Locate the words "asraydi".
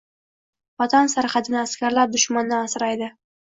2.71-3.13